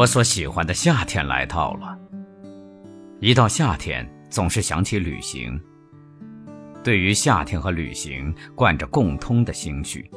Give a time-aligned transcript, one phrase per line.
[0.00, 1.98] 我所喜欢的夏天来到了。
[3.20, 5.60] 一到夏天，总是想起旅行。
[6.82, 10.10] 对于夏天和旅行，贯着共通的心绪。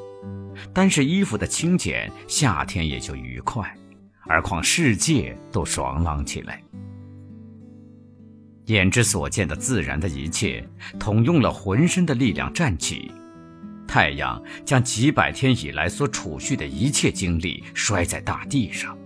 [0.74, 3.62] 单是衣服的轻简，夏天也就愉快；
[4.26, 6.64] 而况世界都爽朗起来。
[8.68, 10.66] 眼之所见的自然的一切，
[10.98, 13.12] 统用了浑身的力量站起。
[13.86, 18.98] 太阳将几百天以来所储蓄的一切精力摔在大地上。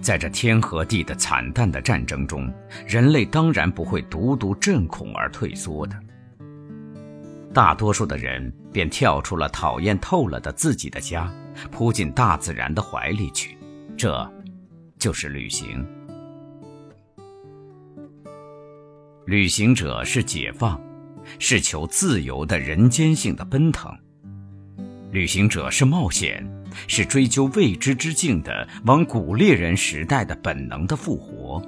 [0.00, 2.52] 在这天和地的惨淡的战争中，
[2.86, 5.96] 人类当然不会独独震恐而退缩的。
[7.52, 11.32] 大多数的人便跳出了讨厌透了的自己的家，
[11.70, 13.56] 扑进大自然的怀里去，
[13.96, 14.30] 这，
[14.98, 15.84] 就是旅行。
[19.26, 20.80] 旅行者是解放，
[21.38, 23.90] 是求自由的人间性的奔腾；
[25.10, 26.46] 旅行者是冒险，
[26.86, 31.62] 是追究未知之境的往古猎人时代的本能的复活；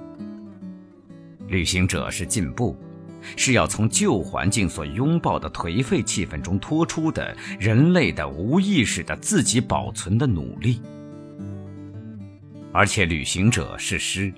[1.49, 2.77] 旅行者是进步。
[3.37, 10.81] 是要从旧环境所拥抱的颓废气氛中脱出的人类的无意识的自己保存的努力，
[12.73, 14.33] 而且旅行者是诗，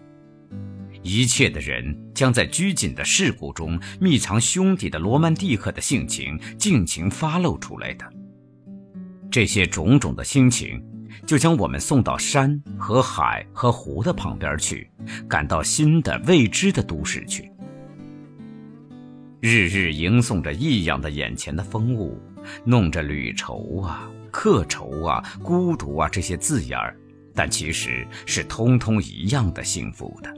[1.00, 8.04] 一切的人将在拘谨的事故中密藏兄弟的罗曼蒂克的性情尽情发露出来的，
[9.32, 10.78] 这些种种的心情，
[11.26, 14.90] 就将我们送到山和海和湖的旁边去，
[15.26, 17.50] 赶到新的未知的都市去。
[19.40, 22.20] 日日迎送着异样的眼前的风物，
[22.62, 26.94] 弄着旅愁啊、客愁啊、孤独啊这些字眼儿，
[27.34, 30.30] 但其实是通通一样的幸福的。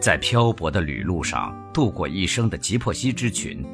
[0.00, 3.66] 在漂泊的旅路上度过一生的吉珀西之群，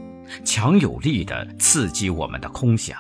[0.45, 2.99] 强有力地刺激我们的空想。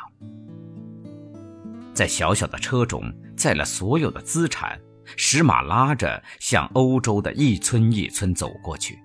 [1.94, 4.81] 在小小的车中载了所有的资产。
[5.16, 8.98] 使马拉着向欧洲的一村一村走过去。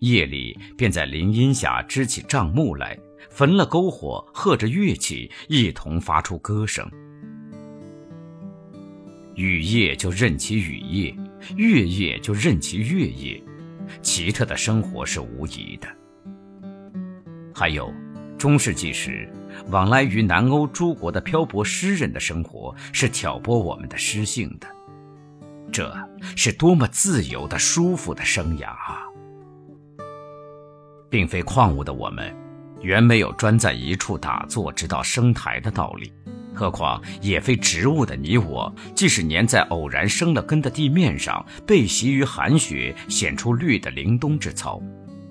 [0.00, 2.98] 夜里便在林荫下支起帐幕来，
[3.30, 6.88] 焚了篝火，和着乐器，一同发出歌声。
[9.36, 11.16] 雨夜就任其雨夜，
[11.56, 13.42] 月夜就任其月夜，
[14.02, 15.88] 奇特的生活是无疑的。
[17.58, 17.92] 还有，
[18.38, 19.28] 中世纪时。
[19.70, 24.68] 往来于南欧诸国的漂泊诗人的生活是挑拨我们的诗性的，
[25.72, 25.92] 这
[26.36, 29.02] 是多么自由的、舒服的生涯啊！
[31.10, 32.32] 并非矿物的我们，
[32.80, 36.12] 原没有专在一处打坐直到升台的道理；
[36.54, 44.80] 何况也非植物的你我，即使粘在偶然生了根的地面上，被袭于寒雪，显出绿的凛冬之操，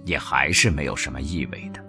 [0.04, 1.82] 也还是没有什么意味的。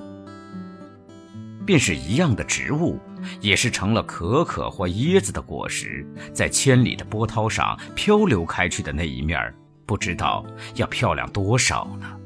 [1.69, 2.99] 便是一样的植物，
[3.43, 6.03] 也是成了可可或椰子的果实，
[6.33, 9.39] 在千里的波涛上漂流开去的那一面，
[9.85, 10.43] 不知道
[10.77, 12.17] 要漂亮多少呢。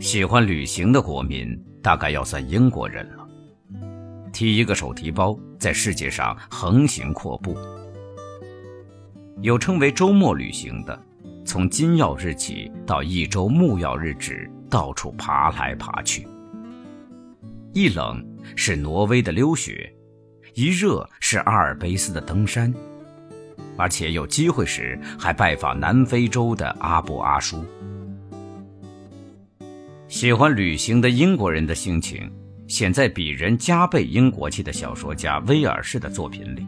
[0.00, 3.26] 喜欢旅行的国民，大概要算英国人了。
[4.34, 7.56] 提一个手提包，在世界上横行阔步。
[9.40, 11.02] 有称为周末旅行的，
[11.44, 14.50] 从金曜日起到一周木曜日止。
[14.72, 16.26] 到处爬来爬去，
[17.74, 18.24] 一冷
[18.56, 19.94] 是挪威的溜雪，
[20.54, 22.72] 一热是阿尔卑斯的登山，
[23.76, 27.62] 而且有机会时还拜访南非洲的阿布阿舒。
[30.08, 32.32] 喜欢旅行的英国人的心情，
[32.66, 36.66] 显在比人加倍英国气的小说家威尔士的作品里。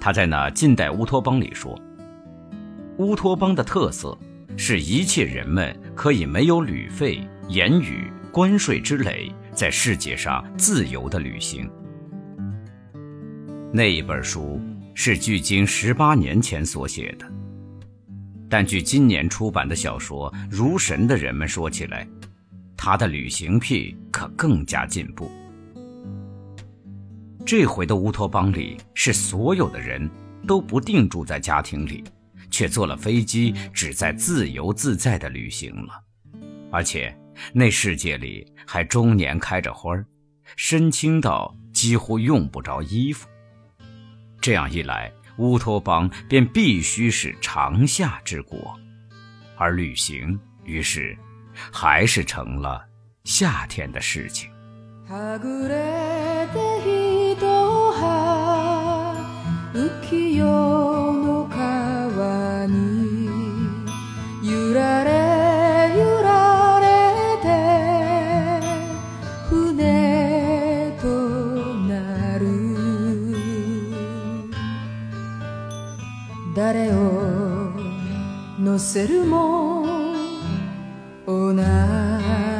[0.00, 1.76] 他在那近代乌托邦里说，
[2.98, 4.16] 乌托邦的特色。
[4.56, 11.68] 是一切人们可以没有旅费、言语、关税之累，在世界上自由的旅行。
[13.72, 14.60] 那一本书
[14.94, 17.26] 是距今十八年前所写的，
[18.48, 22.06] 但据今年出版的小说《如神的人们》说起来，
[22.76, 25.28] 他的旅行癖可更加进步。
[27.44, 30.08] 这回的乌托邦里，是所有的人
[30.46, 32.04] 都不定住在家庭里。
[32.54, 36.00] 却坐了飞机，只在自由自在的旅行了，
[36.70, 37.12] 而且
[37.52, 40.06] 那世界里还终年开着花儿，
[40.54, 43.28] 身轻到几乎用不着衣服。
[44.40, 48.78] 这样一来，乌托邦便必须是长夏之国，
[49.56, 51.18] 而旅行于是
[51.72, 52.86] 还是成了
[53.24, 54.48] 夏天的事情。
[76.54, 77.72] 誰を
[78.60, 79.84] 乗せるも
[81.26, 81.52] 同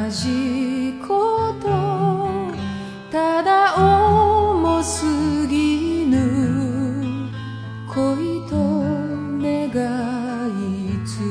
[0.09, 1.69] じこと
[3.09, 7.29] ただ重すぎぬ
[7.87, 8.55] 恋と
[9.39, 9.69] 願
[10.49, 11.21] いつ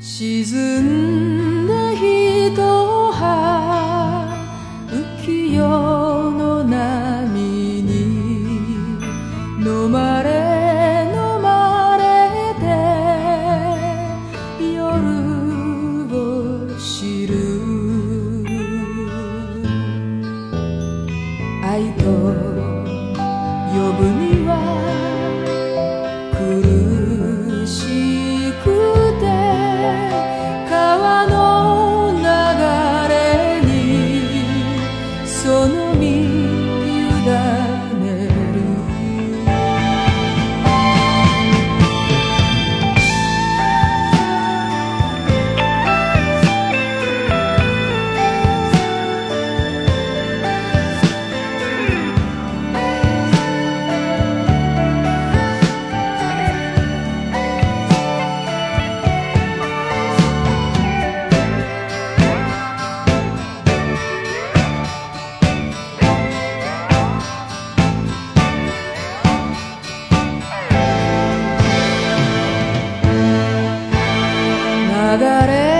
[0.00, 0.97] 沈ん
[24.08, 24.87] には
[75.18, 75.77] 流れ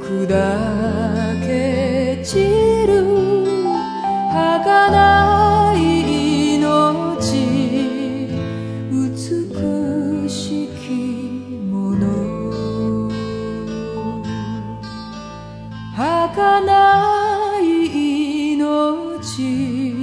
[0.00, 0.26] 砕
[1.46, 2.38] け散
[2.86, 2.90] る
[4.32, 5.78] 儚い
[6.56, 6.62] 命。
[8.90, 10.84] 美しき
[11.70, 12.02] もの
[15.96, 17.62] 儚い
[18.54, 20.01] 命。